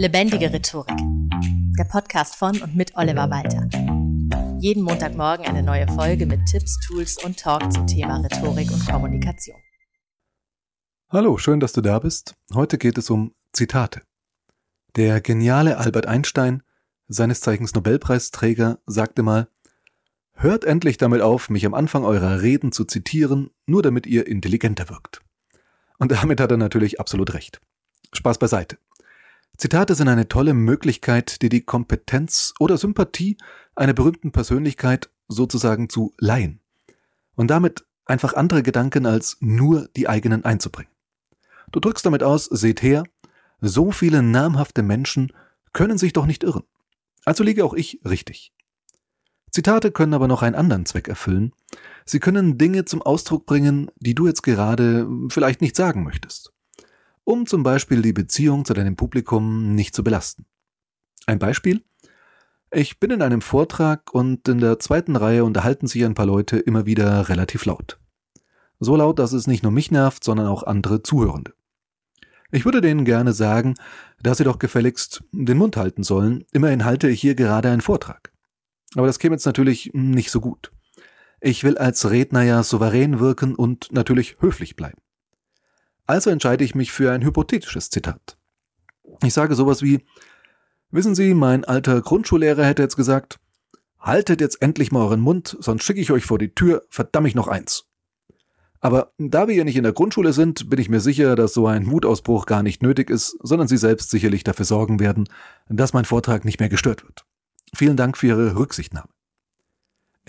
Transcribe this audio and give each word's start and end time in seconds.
Lebendige 0.00 0.50
Rhetorik. 0.50 0.96
Der 1.78 1.84
Podcast 1.84 2.34
von 2.34 2.58
und 2.62 2.74
mit 2.74 2.96
Oliver 2.96 3.28
Walter. 3.28 3.68
Jeden 4.58 4.82
Montagmorgen 4.82 5.44
eine 5.44 5.62
neue 5.62 5.86
Folge 5.88 6.24
mit 6.24 6.46
Tipps, 6.46 6.80
Tools 6.86 7.22
und 7.22 7.38
Talk 7.38 7.70
zum 7.70 7.86
Thema 7.86 8.16
Rhetorik 8.22 8.70
und 8.72 8.88
Kommunikation. 8.88 9.58
Hallo, 11.10 11.36
schön, 11.36 11.60
dass 11.60 11.74
du 11.74 11.82
da 11.82 11.98
bist. 11.98 12.34
Heute 12.54 12.78
geht 12.78 12.96
es 12.96 13.10
um 13.10 13.34
Zitate. 13.52 14.00
Der 14.96 15.20
geniale 15.20 15.76
Albert 15.76 16.06
Einstein, 16.06 16.62
seines 17.06 17.42
Zeichens 17.42 17.74
Nobelpreisträger, 17.74 18.78
sagte 18.86 19.22
mal, 19.22 19.48
Hört 20.32 20.64
endlich 20.64 20.96
damit 20.96 21.20
auf, 21.20 21.50
mich 21.50 21.66
am 21.66 21.74
Anfang 21.74 22.04
eurer 22.04 22.40
Reden 22.40 22.72
zu 22.72 22.86
zitieren, 22.86 23.50
nur 23.66 23.82
damit 23.82 24.06
ihr 24.06 24.26
intelligenter 24.26 24.88
wirkt. 24.88 25.20
Und 25.98 26.10
damit 26.10 26.40
hat 26.40 26.50
er 26.50 26.56
natürlich 26.56 26.98
absolut 26.98 27.34
recht. 27.34 27.60
Spaß 28.14 28.38
beiseite. 28.38 28.78
Zitate 29.60 29.94
sind 29.94 30.08
eine 30.08 30.26
tolle 30.26 30.54
Möglichkeit, 30.54 31.42
dir 31.42 31.50
die 31.50 31.60
Kompetenz 31.60 32.54
oder 32.58 32.78
Sympathie 32.78 33.36
einer 33.76 33.92
berühmten 33.92 34.32
Persönlichkeit 34.32 35.10
sozusagen 35.28 35.90
zu 35.90 36.14
leihen. 36.16 36.62
Und 37.34 37.48
damit 37.48 37.84
einfach 38.06 38.32
andere 38.32 38.62
Gedanken 38.62 39.04
als 39.04 39.36
nur 39.40 39.90
die 39.94 40.08
eigenen 40.08 40.46
einzubringen. 40.46 40.90
Du 41.72 41.78
drückst 41.78 42.06
damit 42.06 42.22
aus, 42.22 42.46
seht 42.46 42.80
her, 42.80 43.04
so 43.60 43.90
viele 43.90 44.22
namhafte 44.22 44.82
Menschen 44.82 45.30
können 45.74 45.98
sich 45.98 46.14
doch 46.14 46.24
nicht 46.24 46.42
irren. 46.42 46.64
Also 47.26 47.44
liege 47.44 47.62
auch 47.62 47.74
ich 47.74 48.00
richtig. 48.02 48.54
Zitate 49.50 49.90
können 49.90 50.14
aber 50.14 50.26
noch 50.26 50.40
einen 50.40 50.54
anderen 50.54 50.86
Zweck 50.86 51.06
erfüllen. 51.06 51.52
Sie 52.06 52.18
können 52.18 52.56
Dinge 52.56 52.86
zum 52.86 53.02
Ausdruck 53.02 53.44
bringen, 53.44 53.90
die 53.96 54.14
du 54.14 54.26
jetzt 54.26 54.42
gerade 54.42 55.06
vielleicht 55.28 55.60
nicht 55.60 55.76
sagen 55.76 56.02
möchtest. 56.02 56.54
Um 57.24 57.46
zum 57.46 57.62
Beispiel 57.62 58.02
die 58.02 58.12
Beziehung 58.12 58.64
zu 58.64 58.74
deinem 58.74 58.96
Publikum 58.96 59.74
nicht 59.74 59.94
zu 59.94 60.02
belasten. 60.02 60.46
Ein 61.26 61.38
Beispiel? 61.38 61.82
Ich 62.72 63.00
bin 63.00 63.10
in 63.10 63.22
einem 63.22 63.40
Vortrag 63.40 64.14
und 64.14 64.48
in 64.48 64.58
der 64.58 64.78
zweiten 64.78 65.16
Reihe 65.16 65.44
unterhalten 65.44 65.86
sich 65.86 66.04
ein 66.04 66.14
paar 66.14 66.26
Leute 66.26 66.58
immer 66.58 66.86
wieder 66.86 67.28
relativ 67.28 67.64
laut. 67.66 67.98
So 68.78 68.96
laut, 68.96 69.18
dass 69.18 69.32
es 69.32 69.46
nicht 69.46 69.62
nur 69.62 69.72
mich 69.72 69.90
nervt, 69.90 70.24
sondern 70.24 70.46
auch 70.46 70.62
andere 70.62 71.02
Zuhörende. 71.02 71.52
Ich 72.52 72.64
würde 72.64 72.80
denen 72.80 73.04
gerne 73.04 73.32
sagen, 73.32 73.74
dass 74.22 74.38
sie 74.38 74.44
doch 74.44 74.58
gefälligst 74.58 75.22
den 75.32 75.58
Mund 75.58 75.76
halten 75.76 76.02
sollen, 76.02 76.44
immerhin 76.52 76.84
halte 76.84 77.08
ich 77.08 77.20
hier 77.20 77.34
gerade 77.34 77.70
einen 77.70 77.80
Vortrag. 77.80 78.32
Aber 78.96 79.06
das 79.06 79.18
käme 79.18 79.34
jetzt 79.34 79.46
natürlich 79.46 79.90
nicht 79.92 80.30
so 80.30 80.40
gut. 80.40 80.72
Ich 81.40 81.64
will 81.64 81.78
als 81.78 82.10
Redner 82.10 82.42
ja 82.42 82.62
souverän 82.62 83.20
wirken 83.20 83.54
und 83.54 83.92
natürlich 83.92 84.36
höflich 84.40 84.76
bleiben. 84.76 85.00
Also 86.10 86.28
entscheide 86.30 86.64
ich 86.64 86.74
mich 86.74 86.90
für 86.90 87.12
ein 87.12 87.22
hypothetisches 87.22 87.88
Zitat. 87.88 88.36
Ich 89.22 89.32
sage 89.32 89.54
sowas 89.54 89.80
wie, 89.80 90.04
wissen 90.90 91.14
Sie, 91.14 91.34
mein 91.34 91.64
alter 91.64 92.00
Grundschullehrer 92.00 92.64
hätte 92.64 92.82
jetzt 92.82 92.96
gesagt, 92.96 93.38
haltet 94.00 94.40
jetzt 94.40 94.60
endlich 94.60 94.90
mal 94.90 95.04
euren 95.04 95.20
Mund, 95.20 95.56
sonst 95.60 95.84
schicke 95.84 96.00
ich 96.00 96.10
euch 96.10 96.24
vor 96.24 96.40
die 96.40 96.52
Tür, 96.52 96.82
verdammt 96.90 97.28
ich 97.28 97.36
noch 97.36 97.46
eins. 97.46 97.84
Aber 98.80 99.12
da 99.18 99.46
wir 99.46 99.54
ja 99.54 99.62
nicht 99.62 99.76
in 99.76 99.84
der 99.84 99.92
Grundschule 99.92 100.32
sind, 100.32 100.68
bin 100.68 100.80
ich 100.80 100.88
mir 100.88 100.98
sicher, 100.98 101.36
dass 101.36 101.54
so 101.54 101.68
ein 101.68 101.88
Wutausbruch 101.88 102.44
gar 102.46 102.64
nicht 102.64 102.82
nötig 102.82 103.08
ist, 103.08 103.38
sondern 103.40 103.68
Sie 103.68 103.76
selbst 103.76 104.10
sicherlich 104.10 104.42
dafür 104.42 104.64
sorgen 104.64 104.98
werden, 104.98 105.28
dass 105.68 105.92
mein 105.92 106.06
Vortrag 106.06 106.44
nicht 106.44 106.58
mehr 106.58 106.68
gestört 106.68 107.04
wird. 107.04 107.24
Vielen 107.72 107.96
Dank 107.96 108.18
für 108.18 108.26
Ihre 108.26 108.56
Rücksichtnahme. 108.56 109.10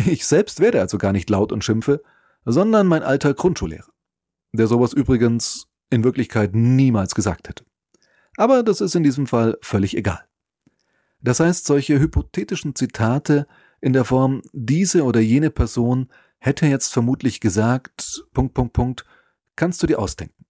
Ich 0.05 0.27
selbst 0.27 0.59
werde 0.59 0.79
also 0.79 0.99
gar 0.99 1.11
nicht 1.11 1.31
laut 1.31 1.51
und 1.51 1.63
schimpfe, 1.63 2.03
sondern 2.45 2.85
mein 2.85 3.01
alter 3.01 3.33
Grundschullehrer, 3.33 3.89
der 4.53 4.67
sowas 4.67 4.93
übrigens 4.93 5.69
in 5.91 6.03
Wirklichkeit 6.03 6.55
niemals 6.55 7.13
gesagt 7.13 7.47
hätte. 7.47 7.63
Aber 8.37 8.63
das 8.63 8.81
ist 8.81 8.95
in 8.95 9.03
diesem 9.03 9.27
Fall 9.27 9.57
völlig 9.61 9.95
egal. 9.95 10.23
Das 11.21 11.39
heißt, 11.39 11.65
solche 11.65 11.99
hypothetischen 11.99 12.73
Zitate 12.73 13.45
in 13.81 13.93
der 13.93 14.05
Form 14.05 14.41
diese 14.53 15.03
oder 15.03 15.19
jene 15.19 15.51
Person 15.51 16.07
hätte 16.39 16.65
jetzt 16.65 16.91
vermutlich 16.91 17.39
gesagt, 17.39 18.23
Punkt, 18.33 18.55
Punkt, 18.55 18.73
Punkt, 18.73 19.05
kannst 19.55 19.83
du 19.83 19.87
dir 19.87 19.99
ausdenken. 19.99 20.45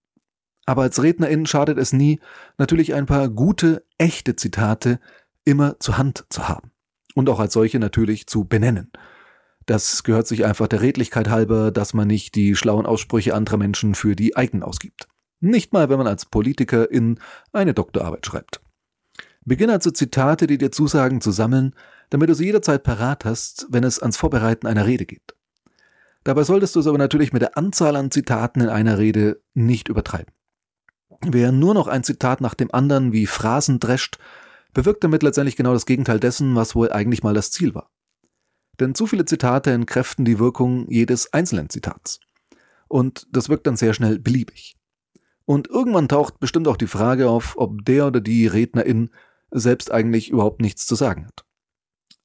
Aber 0.66 0.84
als 0.84 1.02
Rednerin 1.04 1.46
schadet 1.46 1.78
es 1.78 1.92
nie, 1.92 2.20
natürlich 2.58 2.94
ein 2.94 3.06
paar 3.06 3.28
gute, 3.30 3.84
echte 3.98 4.36
Zitate 4.36 5.00
immer 5.44 5.80
zur 5.80 5.98
Hand 5.98 6.26
zu 6.30 6.48
haben 6.48 6.72
und 7.16 7.28
auch 7.30 7.40
als 7.40 7.54
solche 7.54 7.80
natürlich 7.80 8.28
zu 8.28 8.46
benennen. 8.46 8.92
Das 9.66 10.04
gehört 10.04 10.28
sich 10.28 10.46
einfach 10.46 10.68
der 10.68 10.82
Redlichkeit 10.82 11.30
halber, 11.30 11.72
dass 11.72 11.94
man 11.94 12.08
nicht 12.08 12.36
die 12.36 12.56
schlauen 12.56 12.86
Aussprüche 12.86 13.34
anderer 13.34 13.58
Menschen 13.58 13.96
für 13.96 14.16
die 14.16 14.36
eigenen 14.36 14.64
ausgibt. 14.64 15.08
Nicht 15.42 15.74
mal, 15.74 15.90
wenn 15.90 15.98
man 15.98 16.08
als 16.08 16.26
Politiker 16.26 16.90
in 16.90 17.20
eine 17.52 17.74
Doktorarbeit 17.74 18.26
schreibt. 18.26 18.62
Beginne 19.44 19.74
also 19.74 19.90
Zitate, 19.92 20.48
die 20.48 20.60
dir 20.60 20.72
zusagen, 20.72 21.20
zu 21.20 21.32
sammeln, 21.32 21.76
damit 22.12 22.30
du 22.30 22.36
sie 22.36 22.46
jederzeit 22.46 22.84
parat 22.84 23.26
hast, 23.26 23.68
wenn 23.70 23.84
es 23.84 24.00
ans 24.00 24.18
Vorbereiten 24.18 24.68
einer 24.68 24.86
Rede 24.86 25.06
geht. 25.06 25.36
Dabei 26.24 26.44
solltest 26.44 26.76
du 26.76 26.80
es 26.80 26.88
aber 26.88 27.00
natürlich 27.00 27.34
mit 27.34 27.42
der 27.42 27.58
Anzahl 27.58 27.96
an 27.96 28.12
Zitaten 28.12 28.62
in 28.62 28.70
einer 28.70 29.00
Rede 29.00 29.42
nicht 29.56 29.90
übertreiben. 29.90 30.32
Wer 31.22 31.52
nur 31.52 31.74
noch 31.74 31.88
ein 31.88 32.04
Zitat 32.04 32.42
nach 32.42 32.54
dem 32.54 32.72
anderen 32.72 33.12
wie 33.12 33.26
Phrasen 33.26 33.80
drescht, 33.80 34.20
bewirkt 34.74 35.04
damit 35.04 35.24
letztendlich 35.24 35.56
genau 35.56 35.74
das 35.74 35.88
Gegenteil 35.88 36.20
dessen, 36.20 36.56
was 36.56 36.76
wohl 36.76 36.92
eigentlich 36.92 37.24
mal 37.24 37.34
das 37.34 37.52
Ziel 37.52 37.74
war. 37.74 37.90
Denn 38.80 38.96
zu 38.96 39.08
viele 39.08 39.26
Zitate 39.26 39.72
entkräften 39.72 40.26
die 40.26 40.40
Wirkung 40.40 40.90
jedes 40.90 41.34
einzelnen 41.34 41.70
Zitats. 41.70 42.20
Und 42.88 43.28
das 43.32 43.50
wirkt 43.50 43.68
dann 43.68 43.78
sehr 43.78 43.94
schnell 43.94 44.20
beliebig. 44.20 44.76
Und 45.52 45.68
irgendwann 45.68 46.08
taucht 46.08 46.40
bestimmt 46.40 46.70
auch 46.70 46.78
die 46.78 46.88
Frage 46.88 47.30
auf, 47.30 47.58
ob 47.58 47.84
der 47.84 48.08
oder 48.08 48.22
die 48.22 48.48
Rednerin 48.48 49.10
selbst 49.52 49.92
eigentlich 49.92 50.30
überhaupt 50.30 50.62
nichts 50.62 50.86
zu 50.86 50.96
sagen 50.96 51.26
hat. 51.28 51.44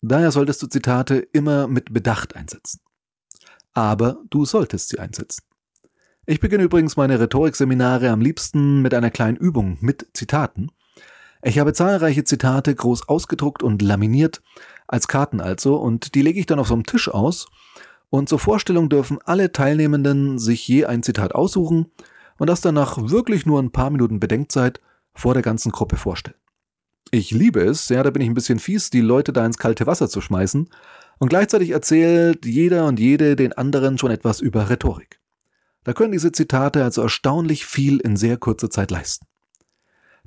Daher 0.01 0.31
solltest 0.31 0.63
du 0.63 0.69
Zitate 0.69 1.17
immer 1.33 1.67
mit 1.67 1.93
Bedacht 1.93 2.37
einsetzen. 2.37 2.83
Aber 3.73 4.19
du 4.31 4.45
solltest 4.45 4.91
sie 4.91 5.01
einsetzen. 5.01 5.43
Ich 6.25 6.39
beginne 6.39 6.63
übrigens 6.63 6.97
meine 6.97 7.19
Rhetorikseminare 7.19 8.11
am 8.11 8.21
liebsten 8.21 8.81
mit 8.81 8.95
einer 8.95 9.11
kleinen 9.11 9.37
Übung 9.37 9.77
mit 9.81 10.07
Zitaten, 10.13 10.71
ich 11.43 11.59
habe 11.59 11.73
zahlreiche 11.73 12.23
Zitate 12.23 12.75
groß 12.77 13.09
ausgedruckt 13.09 13.65
und 13.65 13.83
laminiert, 13.83 14.41
als 14.87 15.09
Karten 15.09 15.41
also, 15.41 15.77
und 15.77 16.15
die 16.15 16.23
lege 16.23 16.39
ich 16.39 16.47
dann 16.47 16.61
auf 16.61 16.69
so 16.69 16.75
einem 16.75 16.87
Tisch 16.87 17.09
aus. 17.09 17.47
Und 18.09 18.29
zur 18.29 18.39
Vorstellung 18.39 18.89
dürfen 18.89 19.19
alle 19.25 19.51
Teilnehmenden 19.51 20.39
sich 20.39 20.67
je 20.69 20.85
ein 20.85 21.03
Zitat 21.03 21.35
aussuchen 21.35 21.87
und 22.39 22.49
das 22.49 22.61
dann 22.61 22.75
nach 22.75 22.97
wirklich 23.11 23.47
nur 23.47 23.61
ein 23.63 23.71
paar 23.71 23.91
Minuten 23.91 24.21
Bedenkzeit 24.21 24.81
vor 25.15 25.35
der 25.35 25.43
ganzen 25.43 25.73
Gruppe 25.73 25.97
vorstellen. 25.97 26.37
Ich 27.11 27.31
liebe 27.31 27.61
es, 27.61 27.89
ja, 27.89 28.03
da 28.03 28.11
bin 28.11 28.23
ich 28.23 28.29
ein 28.29 28.35
bisschen 28.35 28.59
fies, 28.59 28.91
die 28.91 29.01
Leute 29.01 29.33
da 29.33 29.47
ins 29.47 29.59
kalte 29.59 29.87
Wasser 29.87 30.09
zu 30.09 30.21
schmeißen, 30.21 30.69
und 31.19 31.29
gleichzeitig 31.29 31.71
erzählt 31.71 32.45
jeder 32.45 32.87
und 32.87 32.99
jede 32.99 33.37
den 33.37 33.53
anderen 33.55 33.97
schon 33.97 34.11
etwas 34.11 34.41
über 34.41 34.69
Rhetorik. 34.69 35.21
Da 35.85 35.93
können 35.93 36.13
diese 36.13 36.33
Zitate 36.33 36.83
also 36.83 37.03
erstaunlich 37.03 37.65
viel 37.65 38.01
in 38.01 38.17
sehr 38.17 38.37
kurzer 38.37 38.71
Zeit 38.71 38.91
leisten. 38.91 39.27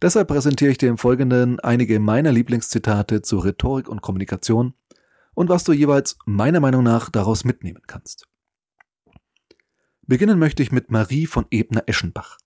Deshalb 0.02 0.30
präsentiere 0.30 0.72
ich 0.72 0.78
dir 0.78 0.90
im 0.90 0.97
Folgenden 0.97 1.59
einige 1.59 2.00
meiner 2.00 2.31
Lieblingszitate 2.31 3.22
zu 3.22 3.40
Rhetorik 3.40 3.90
und 3.90 4.02
Kommunikation 4.02 4.74
und 5.36 5.50
was 5.50 5.66
du 5.66 5.74
jeweils 5.74 6.18
meiner 6.26 6.62
Meinung 6.62 6.84
nach 6.84 7.09
daraus 7.09 7.44
mitnehmen 7.44 7.81
kannst. 7.86 8.28
Beginnen 10.09 10.40
möchte 10.40 10.64
ich 10.64 10.72
mit 10.72 10.90
Marie 10.90 11.28
von 11.28 11.46
Ebner-Eschenbach. 11.52 12.40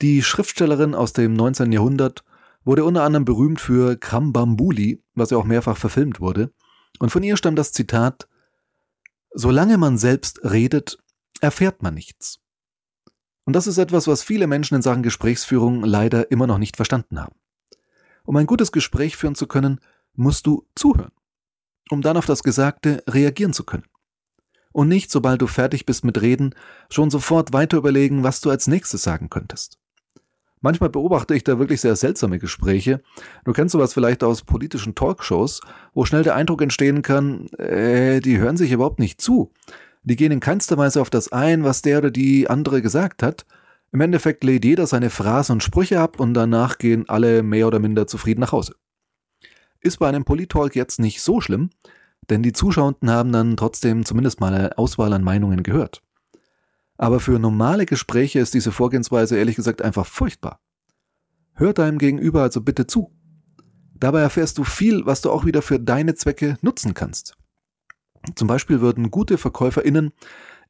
Die 0.00 0.22
Schriftstellerin 0.22 0.94
aus 0.94 1.12
dem 1.12 1.34
19. 1.34 1.72
Jahrhundert 1.72 2.22
wurde 2.64 2.84
unter 2.84 3.02
anderem 3.02 3.24
berühmt 3.24 3.60
für 3.60 3.96
Krambambuli, 3.96 5.02
was 5.16 5.30
ja 5.30 5.38
auch 5.38 5.44
mehrfach 5.44 5.76
verfilmt 5.76 6.20
wurde, 6.20 6.52
und 7.00 7.10
von 7.10 7.24
ihr 7.24 7.36
stammt 7.36 7.58
das 7.58 7.72
Zitat 7.72 8.28
Solange 9.34 9.76
man 9.76 9.98
selbst 9.98 10.44
redet, 10.44 10.98
erfährt 11.40 11.82
man 11.82 11.94
nichts. 11.94 12.38
Und 13.42 13.54
das 13.54 13.66
ist 13.66 13.78
etwas, 13.78 14.06
was 14.06 14.22
viele 14.22 14.46
Menschen 14.46 14.76
in 14.76 14.82
Sachen 14.82 15.02
Gesprächsführung 15.02 15.82
leider 15.82 16.30
immer 16.30 16.46
noch 16.46 16.58
nicht 16.58 16.76
verstanden 16.76 17.20
haben. 17.20 17.34
Um 18.22 18.36
ein 18.36 18.46
gutes 18.46 18.70
Gespräch 18.70 19.16
führen 19.16 19.34
zu 19.34 19.48
können, 19.48 19.80
musst 20.14 20.46
du 20.46 20.64
zuhören, 20.76 21.10
um 21.90 22.02
dann 22.02 22.16
auf 22.16 22.26
das 22.26 22.44
Gesagte 22.44 23.02
reagieren 23.08 23.52
zu 23.52 23.64
können. 23.64 23.88
Und 24.72 24.88
nicht, 24.88 25.10
sobald 25.10 25.40
du 25.42 25.46
fertig 25.46 25.86
bist 25.86 26.04
mit 26.04 26.20
Reden, 26.20 26.54
schon 26.90 27.10
sofort 27.10 27.52
weiter 27.52 27.78
überlegen, 27.78 28.22
was 28.22 28.40
du 28.40 28.50
als 28.50 28.66
nächstes 28.66 29.02
sagen 29.02 29.30
könntest. 29.30 29.78
Manchmal 30.60 30.90
beobachte 30.90 31.34
ich 31.34 31.44
da 31.44 31.58
wirklich 31.58 31.80
sehr 31.80 31.94
seltsame 31.94 32.38
Gespräche. 32.38 33.00
Du 33.44 33.52
kennst 33.52 33.72
sowas 33.72 33.94
vielleicht 33.94 34.24
aus 34.24 34.42
politischen 34.42 34.94
Talkshows, 34.94 35.60
wo 35.94 36.04
schnell 36.04 36.24
der 36.24 36.34
Eindruck 36.34 36.62
entstehen 36.62 37.02
kann, 37.02 37.46
äh, 37.58 38.20
die 38.20 38.38
hören 38.38 38.56
sich 38.56 38.72
überhaupt 38.72 38.98
nicht 38.98 39.20
zu. 39.20 39.52
Die 40.02 40.16
gehen 40.16 40.32
in 40.32 40.40
keinster 40.40 40.76
Weise 40.76 41.00
auf 41.00 41.10
das 41.10 41.32
ein, 41.32 41.64
was 41.64 41.82
der 41.82 41.98
oder 41.98 42.10
die 42.10 42.48
andere 42.48 42.82
gesagt 42.82 43.22
hat. 43.22 43.46
Im 43.92 44.00
Endeffekt 44.00 44.44
lädt 44.44 44.64
jeder 44.64 44.86
seine 44.86 45.10
Phrasen 45.10 45.54
und 45.54 45.62
Sprüche 45.62 46.00
ab 46.00 46.20
und 46.20 46.34
danach 46.34 46.78
gehen 46.78 47.08
alle 47.08 47.42
mehr 47.42 47.66
oder 47.66 47.78
minder 47.78 48.06
zufrieden 48.06 48.40
nach 48.40 48.52
Hause. 48.52 48.74
Ist 49.80 49.98
bei 49.98 50.08
einem 50.08 50.24
Politalk 50.24 50.74
jetzt 50.74 50.98
nicht 50.98 51.22
so 51.22 51.40
schlimm, 51.40 51.70
denn 52.30 52.42
die 52.42 52.52
Zuschauenden 52.52 53.10
haben 53.10 53.32
dann 53.32 53.56
trotzdem 53.56 54.04
zumindest 54.04 54.40
mal 54.40 54.54
eine 54.54 54.78
Auswahl 54.78 55.12
an 55.12 55.24
Meinungen 55.24 55.62
gehört. 55.62 56.02
Aber 56.96 57.20
für 57.20 57.38
normale 57.38 57.86
Gespräche 57.86 58.40
ist 58.40 58.54
diese 58.54 58.72
Vorgehensweise 58.72 59.36
ehrlich 59.36 59.56
gesagt 59.56 59.82
einfach 59.82 60.06
furchtbar. 60.06 60.60
Hört 61.54 61.78
deinem 61.78 61.98
Gegenüber 61.98 62.42
also 62.42 62.60
bitte 62.60 62.86
zu 62.86 63.12
Dabei 64.00 64.20
erfährst 64.20 64.58
du 64.58 64.64
viel, 64.64 65.06
was 65.06 65.22
du 65.22 65.30
auch 65.30 65.44
wieder 65.44 65.62
für 65.62 65.80
deine 65.80 66.14
Zwecke 66.14 66.56
nutzen 66.62 66.94
kannst. 66.94 67.34
Zum 68.34 68.46
Beispiel 68.46 68.80
würden 68.80 69.10
gute 69.10 69.38
VerkäuferInnen 69.38 70.12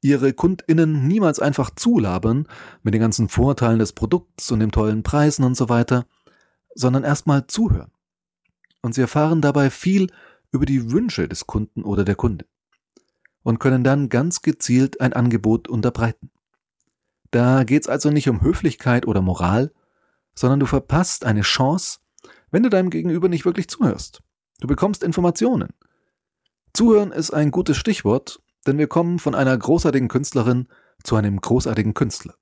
ihre 0.00 0.32
KundInnen 0.32 1.08
niemals 1.08 1.40
einfach 1.40 1.70
zulabern 1.74 2.46
mit 2.82 2.94
den 2.94 3.00
ganzen 3.00 3.28
Vorteilen 3.28 3.80
des 3.80 3.92
Produkts 3.92 4.50
und 4.50 4.60
den 4.60 4.70
tollen 4.70 5.02
Preisen 5.02 5.44
und 5.44 5.56
so 5.56 5.68
weiter, 5.68 6.06
sondern 6.74 7.04
erstmal 7.04 7.46
zuhören. 7.48 7.90
Und 8.80 8.94
sie 8.94 9.00
erfahren 9.00 9.40
dabei 9.40 9.70
viel 9.70 10.10
über 10.52 10.66
die 10.66 10.90
Wünsche 10.90 11.28
des 11.28 11.46
Kunden 11.46 11.82
oder 11.82 12.04
der 12.04 12.14
Kunde 12.14 12.46
und 13.42 13.60
können 13.60 13.84
dann 13.84 14.08
ganz 14.08 14.42
gezielt 14.42 15.00
ein 15.00 15.12
Angebot 15.12 15.68
unterbreiten. 15.68 16.30
Da 17.30 17.64
geht's 17.64 17.88
also 17.88 18.10
nicht 18.10 18.28
um 18.28 18.42
Höflichkeit 18.42 19.06
oder 19.06 19.20
Moral, 19.20 19.72
sondern 20.34 20.60
du 20.60 20.66
verpasst 20.66 21.24
eine 21.24 21.42
Chance, 21.42 21.98
wenn 22.50 22.62
du 22.62 22.70
deinem 22.70 22.90
Gegenüber 22.90 23.28
nicht 23.28 23.44
wirklich 23.44 23.68
zuhörst. 23.68 24.22
Du 24.60 24.66
bekommst 24.66 25.02
Informationen. 25.02 25.70
Zuhören 26.72 27.12
ist 27.12 27.30
ein 27.30 27.50
gutes 27.50 27.76
Stichwort, 27.76 28.40
denn 28.66 28.78
wir 28.78 28.86
kommen 28.86 29.18
von 29.18 29.34
einer 29.34 29.56
großartigen 29.56 30.08
Künstlerin 30.08 30.68
zu 31.02 31.16
einem 31.16 31.40
großartigen 31.40 31.94
Künstler. 31.94 32.34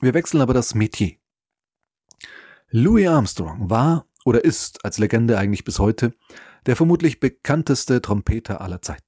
Wir 0.00 0.14
wechseln 0.14 0.40
aber 0.40 0.54
das 0.54 0.74
Metier. 0.74 1.16
Louis 2.70 3.08
Armstrong 3.08 3.68
war 3.68 4.06
oder 4.24 4.44
ist 4.44 4.84
als 4.84 4.98
Legende 4.98 5.38
eigentlich 5.38 5.64
bis 5.64 5.78
heute 5.78 6.14
der 6.66 6.76
vermutlich 6.76 7.20
bekannteste 7.20 8.00
Trompeter 8.00 8.60
aller 8.60 8.82
Zeiten. 8.82 9.04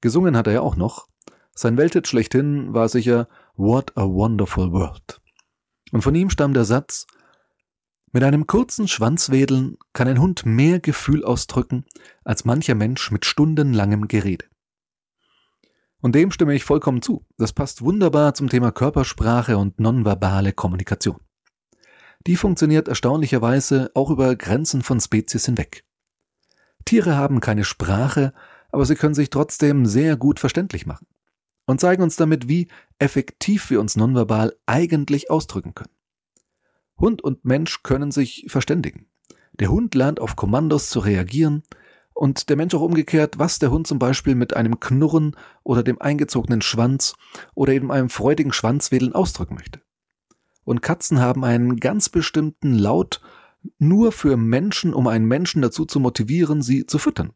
Gesungen 0.00 0.36
hat 0.36 0.46
er 0.46 0.54
ja 0.54 0.60
auch 0.60 0.76
noch. 0.76 1.08
Sein 1.54 1.76
Welthit 1.76 2.08
schlechthin 2.08 2.72
war 2.72 2.88
sicher 2.88 3.28
What 3.56 3.96
a 3.96 4.04
Wonderful 4.04 4.72
World. 4.72 5.20
Und 5.92 6.02
von 6.02 6.14
ihm 6.14 6.30
stammt 6.30 6.56
der 6.56 6.64
Satz, 6.64 7.06
mit 8.12 8.24
einem 8.24 8.46
kurzen 8.48 8.88
Schwanzwedeln 8.88 9.76
kann 9.92 10.08
ein 10.08 10.20
Hund 10.20 10.44
mehr 10.44 10.80
Gefühl 10.80 11.24
ausdrücken 11.24 11.84
als 12.24 12.44
mancher 12.44 12.74
Mensch 12.74 13.12
mit 13.12 13.24
stundenlangem 13.24 14.08
Gerede. 14.08 14.46
Und 16.00 16.14
dem 16.14 16.32
stimme 16.32 16.54
ich 16.54 16.64
vollkommen 16.64 17.02
zu. 17.02 17.26
Das 17.36 17.52
passt 17.52 17.82
wunderbar 17.82 18.34
zum 18.34 18.48
Thema 18.48 18.72
Körpersprache 18.72 19.58
und 19.58 19.78
nonverbale 19.78 20.52
Kommunikation. 20.52 21.20
Die 22.26 22.36
funktioniert 22.36 22.88
erstaunlicherweise 22.88 23.90
auch 23.94 24.10
über 24.10 24.34
Grenzen 24.34 24.82
von 24.82 25.00
Spezies 25.00 25.46
hinweg. 25.46 25.84
Tiere 26.90 27.16
haben 27.16 27.38
keine 27.38 27.62
Sprache, 27.62 28.32
aber 28.72 28.84
sie 28.84 28.96
können 28.96 29.14
sich 29.14 29.30
trotzdem 29.30 29.86
sehr 29.86 30.16
gut 30.16 30.40
verständlich 30.40 30.86
machen 30.86 31.06
und 31.64 31.80
zeigen 31.80 32.02
uns 32.02 32.16
damit, 32.16 32.48
wie 32.48 32.66
effektiv 32.98 33.70
wir 33.70 33.78
uns 33.78 33.94
nonverbal 33.94 34.56
eigentlich 34.66 35.30
ausdrücken 35.30 35.72
können. 35.72 35.94
Hund 36.98 37.22
und 37.22 37.44
Mensch 37.44 37.84
können 37.84 38.10
sich 38.10 38.46
verständigen. 38.48 39.06
Der 39.52 39.70
Hund 39.70 39.94
lernt 39.94 40.18
auf 40.18 40.34
Kommandos 40.34 40.90
zu 40.90 40.98
reagieren 40.98 41.62
und 42.12 42.48
der 42.48 42.56
Mensch 42.56 42.74
auch 42.74 42.80
umgekehrt, 42.80 43.38
was 43.38 43.60
der 43.60 43.70
Hund 43.70 43.86
zum 43.86 44.00
Beispiel 44.00 44.34
mit 44.34 44.56
einem 44.56 44.80
Knurren 44.80 45.36
oder 45.62 45.84
dem 45.84 46.00
eingezogenen 46.00 46.60
Schwanz 46.60 47.14
oder 47.54 47.72
eben 47.72 47.92
einem 47.92 48.10
freudigen 48.10 48.52
Schwanzwedeln 48.52 49.14
ausdrücken 49.14 49.54
möchte. 49.54 49.80
Und 50.64 50.82
Katzen 50.82 51.20
haben 51.20 51.44
einen 51.44 51.76
ganz 51.76 52.08
bestimmten 52.08 52.74
Laut 52.74 53.20
nur 53.78 54.12
für 54.12 54.36
Menschen, 54.36 54.94
um 54.94 55.06
einen 55.06 55.26
Menschen 55.26 55.62
dazu 55.62 55.84
zu 55.84 56.00
motivieren, 56.00 56.62
sie 56.62 56.86
zu 56.86 56.98
füttern. 56.98 57.32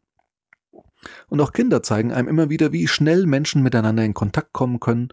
Und 1.27 1.39
auch 1.41 1.53
Kinder 1.53 1.83
zeigen 1.83 2.11
einem 2.11 2.27
immer 2.27 2.49
wieder, 2.49 2.71
wie 2.71 2.87
schnell 2.87 3.25
Menschen 3.25 3.61
miteinander 3.61 4.03
in 4.03 4.13
Kontakt 4.13 4.53
kommen 4.53 4.79
können, 4.79 5.09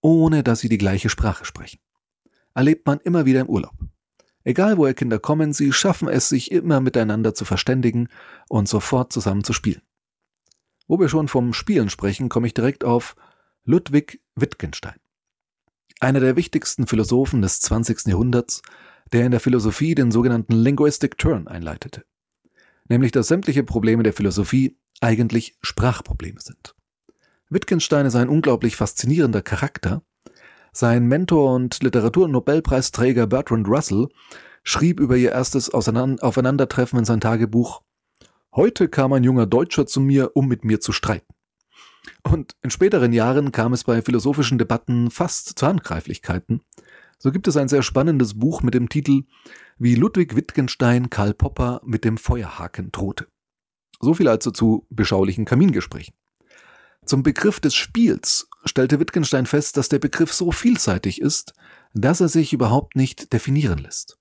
ohne 0.00 0.42
dass 0.42 0.60
sie 0.60 0.68
die 0.68 0.78
gleiche 0.78 1.08
Sprache 1.08 1.44
sprechen. 1.44 1.80
Erlebt 2.54 2.86
man 2.86 3.00
immer 3.00 3.26
wieder 3.26 3.40
im 3.40 3.48
Urlaub. 3.48 3.74
Egal 4.44 4.78
woher 4.78 4.94
Kinder 4.94 5.18
kommen, 5.18 5.52
sie 5.52 5.72
schaffen 5.72 6.08
es, 6.08 6.28
sich 6.28 6.50
immer 6.50 6.80
miteinander 6.80 7.34
zu 7.34 7.44
verständigen 7.44 8.08
und 8.48 8.68
sofort 8.68 9.12
zusammen 9.12 9.44
zu 9.44 9.52
spielen. 9.52 9.82
Wo 10.88 10.98
wir 10.98 11.08
schon 11.08 11.28
vom 11.28 11.52
Spielen 11.52 11.90
sprechen, 11.90 12.28
komme 12.28 12.46
ich 12.46 12.54
direkt 12.54 12.84
auf 12.84 13.16
Ludwig 13.64 14.20
Wittgenstein. 14.34 14.96
Einer 16.00 16.20
der 16.20 16.36
wichtigsten 16.36 16.86
Philosophen 16.86 17.42
des 17.42 17.60
20. 17.60 18.06
Jahrhunderts, 18.06 18.62
der 19.12 19.24
in 19.24 19.30
der 19.30 19.40
Philosophie 19.40 19.94
den 19.94 20.10
sogenannten 20.10 20.52
Linguistic 20.52 21.18
Turn 21.18 21.48
einleitete. 21.48 22.04
Nämlich, 22.88 23.12
dass 23.12 23.28
sämtliche 23.28 23.62
Probleme 23.62 24.02
der 24.02 24.12
Philosophie 24.12 24.76
eigentlich 25.00 25.56
Sprachprobleme 25.62 26.40
sind. 26.40 26.74
Wittgenstein 27.48 28.06
ist 28.06 28.14
ein 28.14 28.28
unglaublich 28.28 28.76
faszinierender 28.76 29.42
Charakter. 29.42 30.02
Sein 30.72 31.06
Mentor 31.06 31.54
und 31.54 31.82
Literaturnobelpreisträger 31.82 33.26
Bertrand 33.26 33.66
Russell 33.68 34.08
schrieb 34.62 35.00
über 35.00 35.16
ihr 35.16 35.32
erstes 35.32 35.70
Aufeinandertreffen 35.70 36.98
in 36.98 37.04
sein 37.04 37.20
Tagebuch 37.20 37.82
Heute 38.52 38.88
kam 38.88 39.12
ein 39.12 39.22
junger 39.22 39.46
Deutscher 39.46 39.86
zu 39.86 40.00
mir, 40.00 40.32
um 40.34 40.48
mit 40.48 40.64
mir 40.64 40.80
zu 40.80 40.90
streiten. 40.90 41.32
Und 42.24 42.56
in 42.62 42.70
späteren 42.70 43.12
Jahren 43.12 43.52
kam 43.52 43.72
es 43.72 43.84
bei 43.84 44.02
philosophischen 44.02 44.58
Debatten 44.58 45.12
fast 45.12 45.56
zu 45.56 45.66
Handgreiflichkeiten. 45.66 46.60
So 47.22 47.30
gibt 47.32 47.46
es 47.48 47.58
ein 47.58 47.68
sehr 47.68 47.82
spannendes 47.82 48.38
Buch 48.38 48.62
mit 48.62 48.72
dem 48.72 48.88
Titel 48.88 49.24
Wie 49.78 49.94
Ludwig 49.94 50.36
Wittgenstein 50.36 51.10
Karl 51.10 51.34
Popper 51.34 51.82
mit 51.84 52.06
dem 52.06 52.16
Feuerhaken 52.16 52.92
drohte. 52.92 53.28
So 54.00 54.14
viel 54.14 54.26
also 54.26 54.50
zu 54.50 54.86
beschaulichen 54.88 55.44
Kamingesprächen. 55.44 56.14
Zum 57.04 57.22
Begriff 57.22 57.60
des 57.60 57.74
Spiels 57.74 58.48
stellte 58.64 59.00
Wittgenstein 59.00 59.44
fest, 59.44 59.76
dass 59.76 59.90
der 59.90 59.98
Begriff 59.98 60.32
so 60.32 60.50
vielseitig 60.50 61.20
ist, 61.20 61.52
dass 61.92 62.22
er 62.22 62.28
sich 62.28 62.54
überhaupt 62.54 62.96
nicht 62.96 63.34
definieren 63.34 63.80
lässt. 63.80 64.18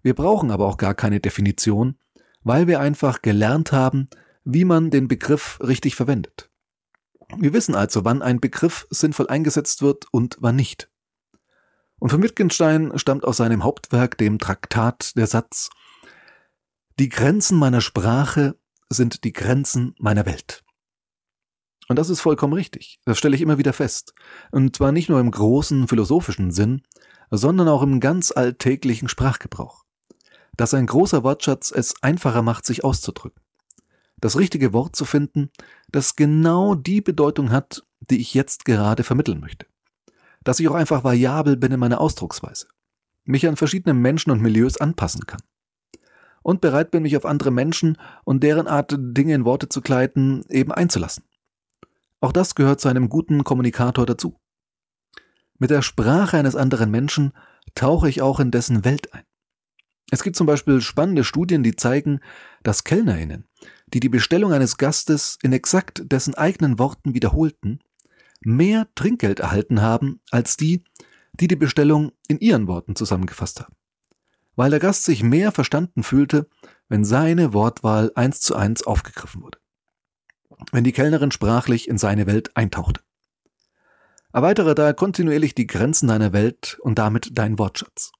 Wir 0.00 0.14
brauchen 0.14 0.50
aber 0.50 0.66
auch 0.66 0.78
gar 0.78 0.94
keine 0.94 1.20
Definition, 1.20 1.98
weil 2.42 2.66
wir 2.66 2.80
einfach 2.80 3.20
gelernt 3.20 3.70
haben, 3.70 4.08
wie 4.44 4.64
man 4.64 4.90
den 4.90 5.08
Begriff 5.08 5.58
richtig 5.62 5.94
verwendet. 5.94 6.48
Wir 7.36 7.52
wissen 7.52 7.74
also, 7.74 8.06
wann 8.06 8.22
ein 8.22 8.40
Begriff 8.40 8.86
sinnvoll 8.88 9.28
eingesetzt 9.28 9.82
wird 9.82 10.06
und 10.10 10.38
wann 10.40 10.56
nicht. 10.56 10.88
Und 12.00 12.10
von 12.10 12.22
Wittgenstein 12.22 12.92
stammt 12.96 13.24
aus 13.24 13.36
seinem 13.36 13.64
Hauptwerk, 13.64 14.18
dem 14.18 14.38
Traktat, 14.38 15.16
der 15.16 15.26
Satz 15.26 15.70
Die 16.98 17.08
Grenzen 17.08 17.58
meiner 17.58 17.80
Sprache 17.80 18.56
sind 18.88 19.24
die 19.24 19.32
Grenzen 19.32 19.94
meiner 19.98 20.26
Welt. 20.26 20.64
Und 21.88 21.98
das 21.98 22.08
ist 22.08 22.20
vollkommen 22.20 22.54
richtig. 22.54 22.98
Das 23.04 23.18
stelle 23.18 23.36
ich 23.36 23.42
immer 23.42 23.58
wieder 23.58 23.72
fest. 23.72 24.14
Und 24.50 24.76
zwar 24.76 24.92
nicht 24.92 25.08
nur 25.08 25.20
im 25.20 25.30
großen 25.30 25.88
philosophischen 25.88 26.50
Sinn, 26.50 26.82
sondern 27.30 27.68
auch 27.68 27.82
im 27.82 28.00
ganz 28.00 28.32
alltäglichen 28.32 29.08
Sprachgebrauch. 29.08 29.84
Dass 30.56 30.74
ein 30.74 30.86
großer 30.86 31.24
Wortschatz 31.24 31.70
es 31.70 32.02
einfacher 32.02 32.42
macht, 32.42 32.64
sich 32.64 32.84
auszudrücken. 32.84 33.42
Das 34.20 34.38
richtige 34.38 34.72
Wort 34.72 34.96
zu 34.96 35.04
finden, 35.04 35.50
das 35.88 36.16
genau 36.16 36.74
die 36.74 37.00
Bedeutung 37.00 37.50
hat, 37.50 37.84
die 38.00 38.20
ich 38.20 38.32
jetzt 38.32 38.64
gerade 38.64 39.04
vermitteln 39.04 39.40
möchte. 39.40 39.66
Dass 40.44 40.60
ich 40.60 40.68
auch 40.68 40.74
einfach 40.74 41.04
variabel 41.04 41.56
bin 41.56 41.72
in 41.72 41.80
meiner 41.80 42.00
Ausdrucksweise. 42.00 42.68
Mich 43.24 43.48
an 43.48 43.56
verschiedene 43.56 43.94
Menschen 43.94 44.30
und 44.30 44.42
Milieus 44.42 44.76
anpassen 44.76 45.26
kann 45.26 45.40
und 46.44 46.60
bereit 46.60 46.92
bin, 46.92 47.02
mich 47.02 47.16
auf 47.16 47.24
andere 47.24 47.50
Menschen 47.50 47.98
und 48.22 48.44
deren 48.44 48.68
Art, 48.68 48.94
Dinge 48.96 49.34
in 49.34 49.44
Worte 49.44 49.68
zu 49.68 49.80
kleiden, 49.80 50.44
eben 50.50 50.70
einzulassen. 50.70 51.24
Auch 52.20 52.32
das 52.32 52.54
gehört 52.54 52.80
zu 52.80 52.88
einem 52.88 53.08
guten 53.08 53.44
Kommunikator 53.44 54.06
dazu. 54.06 54.38
Mit 55.58 55.70
der 55.70 55.82
Sprache 55.82 56.36
eines 56.36 56.54
anderen 56.54 56.90
Menschen 56.90 57.32
tauche 57.74 58.08
ich 58.08 58.20
auch 58.20 58.40
in 58.40 58.50
dessen 58.50 58.84
Welt 58.84 59.12
ein. 59.14 59.24
Es 60.10 60.22
gibt 60.22 60.36
zum 60.36 60.46
Beispiel 60.46 60.82
spannende 60.82 61.24
Studien, 61.24 61.62
die 61.62 61.76
zeigen, 61.76 62.20
dass 62.62 62.84
Kellnerinnen, 62.84 63.48
die 63.86 64.00
die 64.00 64.10
Bestellung 64.10 64.52
eines 64.52 64.76
Gastes 64.76 65.38
in 65.42 65.54
exakt 65.54 66.02
dessen 66.04 66.34
eigenen 66.34 66.78
Worten 66.78 67.14
wiederholten, 67.14 67.80
mehr 68.44 68.88
Trinkgeld 68.94 69.40
erhalten 69.40 69.82
haben 69.82 70.20
als 70.30 70.56
die, 70.56 70.84
die 71.32 71.48
die 71.48 71.56
Bestellung 71.56 72.12
in 72.28 72.38
ihren 72.38 72.66
Worten 72.66 72.96
zusammengefasst 72.96 73.60
haben 73.60 73.74
weil 74.56 74.70
der 74.70 74.80
Gast 74.80 75.04
sich 75.04 75.22
mehr 75.22 75.52
verstanden 75.52 76.02
fühlte, 76.02 76.48
wenn 76.88 77.04
seine 77.04 77.52
Wortwahl 77.52 78.12
eins 78.14 78.40
zu 78.40 78.54
eins 78.54 78.82
aufgegriffen 78.82 79.42
wurde. 79.42 79.58
Wenn 80.70 80.84
die 80.84 80.92
Kellnerin 80.92 81.32
sprachlich 81.32 81.88
in 81.88 81.98
seine 81.98 82.26
Welt 82.26 82.56
eintauchte. 82.56 83.00
Erweitere 84.32 84.74
da 84.74 84.92
kontinuierlich 84.92 85.54
die 85.54 85.66
Grenzen 85.66 86.08
deiner 86.08 86.32
Welt 86.32 86.78
und 86.82 86.98
damit 86.98 87.38
deinen 87.38 87.58
Wortschatz. 87.58 88.12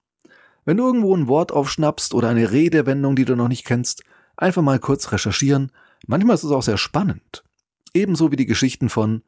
Wenn 0.64 0.76
du 0.76 0.86
irgendwo 0.86 1.14
ein 1.14 1.28
Wort 1.28 1.52
aufschnappst 1.52 2.14
oder 2.14 2.28
eine 2.28 2.50
Redewendung, 2.50 3.16
die 3.16 3.24
du 3.24 3.36
noch 3.36 3.48
nicht 3.48 3.64
kennst, 3.64 4.02
einfach 4.36 4.62
mal 4.62 4.78
kurz 4.78 5.12
recherchieren. 5.12 5.70
Manchmal 6.06 6.34
ist 6.34 6.44
es 6.44 6.50
auch 6.50 6.62
sehr 6.62 6.78
spannend. 6.78 7.44
Ebenso 7.92 8.32
wie 8.32 8.36
die 8.36 8.46
Geschichten 8.46 8.88
von 8.88 9.22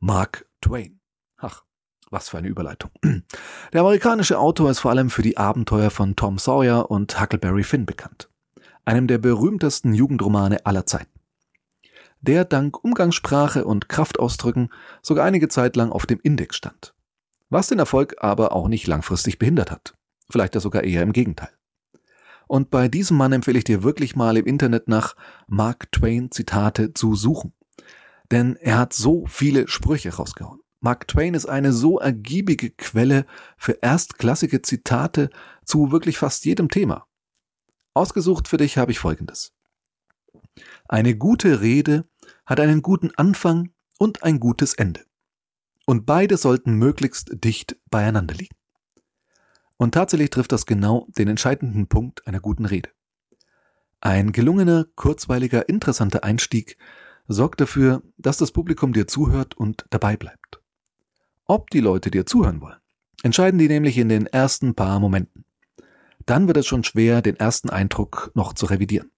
Mark 0.00 0.46
Twain. 0.60 1.00
Ach, 1.38 1.64
was 2.10 2.28
für 2.28 2.38
eine 2.38 2.48
Überleitung. 2.48 2.90
Der 3.72 3.80
amerikanische 3.80 4.38
Autor 4.38 4.70
ist 4.70 4.80
vor 4.80 4.90
allem 4.90 5.10
für 5.10 5.22
die 5.22 5.36
Abenteuer 5.36 5.90
von 5.90 6.16
Tom 6.16 6.38
Sawyer 6.38 6.90
und 6.90 7.20
Huckleberry 7.20 7.64
Finn 7.64 7.86
bekannt. 7.86 8.30
Einem 8.84 9.06
der 9.06 9.18
berühmtesten 9.18 9.94
Jugendromane 9.94 10.64
aller 10.64 10.86
Zeiten. 10.86 11.18
Der 12.20 12.44
dank 12.44 12.82
Umgangssprache 12.82 13.64
und 13.64 13.88
Kraftausdrücken 13.88 14.72
sogar 15.02 15.26
einige 15.26 15.48
Zeit 15.48 15.76
lang 15.76 15.92
auf 15.92 16.06
dem 16.06 16.20
Index 16.22 16.56
stand. 16.56 16.94
Was 17.50 17.68
den 17.68 17.78
Erfolg 17.78 18.16
aber 18.20 18.52
auch 18.52 18.68
nicht 18.68 18.86
langfristig 18.86 19.38
behindert 19.38 19.70
hat. 19.70 19.94
Vielleicht 20.30 20.54
ja 20.54 20.60
sogar 20.60 20.84
eher 20.84 21.02
im 21.02 21.12
Gegenteil. 21.12 21.50
Und 22.46 22.70
bei 22.70 22.88
diesem 22.88 23.16
Mann 23.16 23.32
empfehle 23.32 23.58
ich 23.58 23.64
dir 23.64 23.82
wirklich 23.82 24.16
mal 24.16 24.36
im 24.36 24.46
Internet 24.46 24.88
nach 24.88 25.14
Mark 25.46 25.92
Twain 25.92 26.30
Zitate 26.30 26.94
zu 26.94 27.14
suchen. 27.14 27.52
Denn 28.30 28.56
er 28.56 28.78
hat 28.78 28.92
so 28.92 29.26
viele 29.26 29.68
Sprüche 29.68 30.14
rausgehauen. 30.14 30.60
Mark 30.80 31.08
Twain 31.08 31.34
ist 31.34 31.46
eine 31.46 31.72
so 31.72 31.98
ergiebige 31.98 32.70
Quelle 32.70 33.26
für 33.56 33.78
erstklassige 33.82 34.62
Zitate 34.62 35.30
zu 35.64 35.90
wirklich 35.90 36.18
fast 36.18 36.44
jedem 36.44 36.68
Thema. 36.68 37.06
Ausgesucht 37.94 38.46
für 38.46 38.58
dich 38.58 38.78
habe 38.78 38.92
ich 38.92 39.00
Folgendes. 39.00 39.52
Eine 40.88 41.16
gute 41.16 41.60
Rede 41.60 42.08
hat 42.46 42.60
einen 42.60 42.82
guten 42.82 43.10
Anfang 43.16 43.72
und 43.98 44.22
ein 44.22 44.38
gutes 44.38 44.74
Ende. 44.74 45.04
Und 45.84 46.06
beide 46.06 46.36
sollten 46.36 46.74
möglichst 46.74 47.30
dicht 47.44 47.76
beieinander 47.90 48.34
liegen. 48.34 48.54
Und 49.78 49.94
tatsächlich 49.94 50.30
trifft 50.30 50.52
das 50.52 50.66
genau 50.66 51.06
den 51.16 51.28
entscheidenden 51.28 51.88
Punkt 51.88 52.26
einer 52.26 52.40
guten 52.40 52.66
Rede. 52.66 52.90
Ein 54.00 54.32
gelungener, 54.32 54.86
kurzweiliger, 54.94 55.68
interessanter 55.68 56.22
Einstieg 56.22 56.76
sorgt 57.28 57.60
dafür, 57.60 58.02
dass 58.16 58.38
das 58.38 58.52
Publikum 58.52 58.92
dir 58.92 59.06
zuhört 59.06 59.54
und 59.54 59.84
dabei 59.90 60.16
bleibt. 60.16 60.60
Ob 61.44 61.70
die 61.70 61.80
Leute 61.80 62.10
dir 62.10 62.26
zuhören 62.26 62.60
wollen, 62.60 62.78
entscheiden 63.22 63.58
die 63.58 63.68
nämlich 63.68 63.96
in 63.98 64.08
den 64.08 64.26
ersten 64.26 64.74
paar 64.74 64.98
Momenten. 64.98 65.44
Dann 66.26 66.46
wird 66.46 66.56
es 66.56 66.66
schon 66.66 66.84
schwer, 66.84 67.22
den 67.22 67.36
ersten 67.36 67.70
Eindruck 67.70 68.32
noch 68.34 68.52
zu 68.52 68.66
revidieren. 68.66 69.10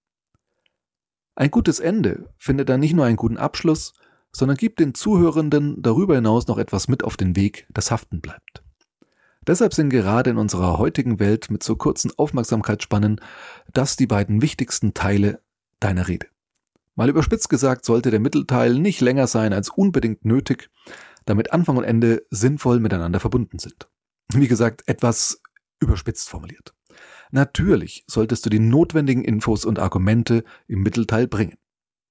Ein 1.35 1.51
gutes 1.51 1.79
Ende 1.79 2.29
findet 2.37 2.69
dann 2.69 2.79
nicht 2.79 2.93
nur 2.93 3.05
einen 3.05 3.17
guten 3.17 3.37
Abschluss, 3.37 3.93
sondern 4.31 4.57
gibt 4.57 4.79
den 4.79 4.93
Zuhörenden 4.93 5.81
darüber 5.81 6.15
hinaus 6.15 6.47
noch 6.47 6.57
etwas 6.57 6.87
mit 6.87 7.03
auf 7.03 7.17
den 7.17 7.35
Weg, 7.35 7.67
das 7.69 7.91
haften 7.91 8.21
bleibt. 8.21 8.63
Deshalb 9.47 9.73
sind 9.73 9.89
gerade 9.89 10.29
in 10.29 10.37
unserer 10.37 10.77
heutigen 10.77 11.19
Welt 11.19 11.49
mit 11.49 11.63
so 11.63 11.75
kurzen 11.75 12.11
Aufmerksamkeitsspannen 12.15 13.19
das 13.73 13.95
die 13.95 14.07
beiden 14.07 14.41
wichtigsten 14.41 14.93
Teile 14.93 15.41
deiner 15.79 16.07
Rede. 16.07 16.27
Mal 16.95 17.09
überspitzt 17.09 17.49
gesagt 17.49 17.85
sollte 17.85 18.11
der 18.11 18.19
Mittelteil 18.19 18.77
nicht 18.77 19.01
länger 19.01 19.27
sein 19.27 19.53
als 19.53 19.69
unbedingt 19.69 20.25
nötig, 20.25 20.69
damit 21.25 21.53
Anfang 21.53 21.77
und 21.77 21.83
Ende 21.83 22.25
sinnvoll 22.29 22.79
miteinander 22.79 23.19
verbunden 23.19 23.59
sind. 23.59 23.89
Wie 24.33 24.47
gesagt, 24.47 24.83
etwas 24.87 25.41
überspitzt 25.79 26.29
formuliert. 26.29 26.73
Natürlich 27.31 28.03
solltest 28.07 28.45
du 28.45 28.49
die 28.49 28.59
notwendigen 28.59 29.23
Infos 29.23 29.65
und 29.65 29.79
Argumente 29.79 30.43
im 30.67 30.81
Mittelteil 30.83 31.27
bringen. 31.27 31.57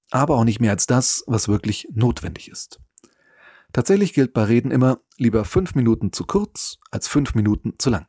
Aber 0.09 0.35
auch 0.35 0.43
nicht 0.43 0.59
mehr 0.59 0.71
als 0.71 0.87
das, 0.87 1.23
was 1.27 1.47
wirklich 1.47 1.87
notwendig 1.93 2.49
ist. 2.49 2.81
Tatsächlich 3.71 4.13
gilt 4.13 4.33
bei 4.33 4.43
Reden 4.43 4.71
immer 4.71 4.99
lieber 5.17 5.45
fünf 5.45 5.75
Minuten 5.75 6.11
zu 6.11 6.25
kurz 6.25 6.79
als 6.89 7.07
fünf 7.07 7.35
Minuten 7.35 7.75
zu 7.77 7.89
lang. 7.89 8.07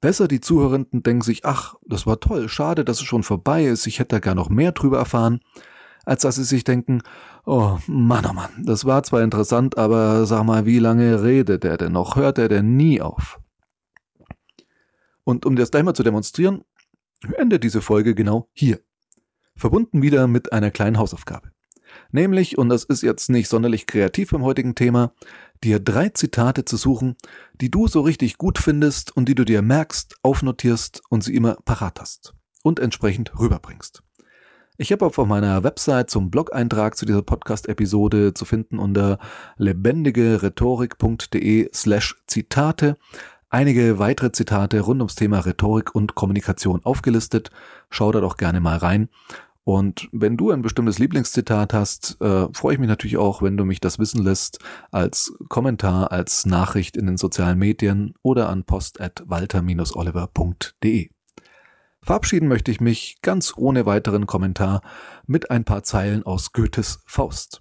Besser 0.00 0.28
die 0.28 0.40
Zuhörenden 0.40 1.02
denken 1.02 1.22
sich, 1.22 1.44
ach, 1.44 1.74
das 1.84 2.06
war 2.06 2.20
toll, 2.20 2.48
schade, 2.48 2.84
dass 2.84 3.00
es 3.00 3.06
schon 3.06 3.24
vorbei 3.24 3.64
ist, 3.64 3.86
ich 3.86 3.98
hätte 3.98 4.16
da 4.16 4.20
gar 4.20 4.34
noch 4.34 4.48
mehr 4.48 4.72
drüber 4.72 4.98
erfahren, 4.98 5.40
als 6.04 6.22
dass 6.22 6.36
sie 6.36 6.44
sich 6.44 6.62
denken, 6.62 7.02
oh 7.44 7.78
Mann, 7.88 8.24
oh 8.26 8.32
Mann, 8.32 8.64
das 8.64 8.84
war 8.84 9.02
zwar 9.02 9.22
interessant, 9.22 9.76
aber 9.76 10.24
sag 10.24 10.44
mal, 10.44 10.66
wie 10.66 10.78
lange 10.78 11.22
redet 11.22 11.64
er 11.64 11.76
denn 11.76 11.92
noch? 11.92 12.14
Hört 12.14 12.38
er 12.38 12.48
denn 12.48 12.76
nie 12.76 13.00
auf? 13.00 13.40
Und 15.24 15.44
um 15.44 15.56
das 15.56 15.70
gleich 15.70 15.82
mal 15.82 15.94
zu 15.94 16.04
demonstrieren, 16.04 16.62
endet 17.36 17.64
diese 17.64 17.82
Folge 17.82 18.14
genau 18.14 18.48
hier. 18.52 18.80
Verbunden 19.56 20.00
wieder 20.00 20.28
mit 20.28 20.52
einer 20.52 20.70
kleinen 20.70 20.98
Hausaufgabe. 20.98 21.50
Nämlich, 22.10 22.56
und 22.56 22.70
das 22.70 22.84
ist 22.84 23.02
jetzt 23.02 23.28
nicht 23.28 23.48
sonderlich 23.48 23.86
kreativ 23.86 24.30
beim 24.30 24.42
heutigen 24.42 24.74
Thema, 24.74 25.12
dir 25.62 25.80
drei 25.80 26.08
Zitate 26.08 26.64
zu 26.64 26.76
suchen, 26.76 27.16
die 27.60 27.70
du 27.70 27.86
so 27.86 28.00
richtig 28.00 28.38
gut 28.38 28.58
findest 28.58 29.14
und 29.16 29.28
die 29.28 29.34
du 29.34 29.44
dir 29.44 29.62
merkst, 29.62 30.16
aufnotierst 30.22 31.02
und 31.10 31.22
sie 31.22 31.34
immer 31.34 31.56
parat 31.64 32.00
hast 32.00 32.34
und 32.62 32.80
entsprechend 32.80 33.38
rüberbringst. 33.38 34.02
Ich 34.80 34.92
habe 34.92 35.04
auf 35.04 35.18
meiner 35.18 35.64
Website 35.64 36.08
zum 36.08 36.30
Blog-Eintrag 36.30 36.96
zu 36.96 37.04
dieser 37.04 37.22
Podcast-Episode 37.22 38.32
zu 38.32 38.44
finden 38.44 38.78
unter 38.78 39.18
lebendigerhetorik.de 39.56 41.68
slash 41.74 42.14
Zitate 42.28 42.96
einige 43.50 43.98
weitere 43.98 44.32
Zitate 44.32 44.80
rund 44.80 45.00
ums 45.00 45.14
Thema 45.14 45.40
Rhetorik 45.40 45.94
und 45.94 46.14
Kommunikation 46.14 46.84
aufgelistet. 46.84 47.50
Schau 47.90 48.12
da 48.12 48.20
doch 48.20 48.36
gerne 48.36 48.60
mal 48.60 48.76
rein. 48.76 49.08
Und 49.68 50.08
wenn 50.12 50.38
du 50.38 50.50
ein 50.50 50.62
bestimmtes 50.62 50.98
Lieblingszitat 50.98 51.74
hast, 51.74 52.18
äh, 52.22 52.46
freue 52.54 52.72
ich 52.72 52.78
mich 52.78 52.88
natürlich 52.88 53.18
auch, 53.18 53.42
wenn 53.42 53.58
du 53.58 53.66
mich 53.66 53.80
das 53.80 53.98
wissen 53.98 54.24
lässt, 54.24 54.60
als 54.92 55.34
Kommentar, 55.50 56.10
als 56.10 56.46
Nachricht 56.46 56.96
in 56.96 57.04
den 57.04 57.18
sozialen 57.18 57.58
Medien 57.58 58.14
oder 58.22 58.48
an 58.48 58.64
post.walter-oliver.de. 58.64 61.10
Verabschieden 62.00 62.48
möchte 62.48 62.70
ich 62.70 62.80
mich 62.80 63.18
ganz 63.20 63.52
ohne 63.58 63.84
weiteren 63.84 64.24
Kommentar 64.24 64.80
mit 65.26 65.50
ein 65.50 65.66
paar 65.66 65.82
Zeilen 65.82 66.22
aus 66.22 66.54
Goethes 66.54 67.00
Faust. 67.04 67.60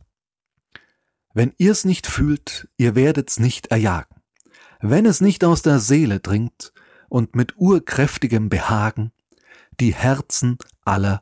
Wenn 1.34 1.52
ihr's 1.58 1.84
nicht 1.84 2.08
fühlt, 2.08 2.70
ihr 2.78 2.96
werdet's 2.96 3.38
nicht 3.38 3.68
erjagen. 3.68 4.16
Wenn 4.80 5.06
es 5.06 5.20
nicht 5.20 5.44
aus 5.44 5.62
der 5.62 5.80
Seele 5.80 6.22
dringt 6.22 6.72
und 7.10 7.36
mit 7.36 7.58
urkräftigem 7.58 8.48
Behagen 8.48 9.12
die 9.82 9.94
Herzen 9.94 10.58
aller 10.86 11.22